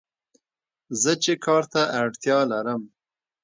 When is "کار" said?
1.45-1.63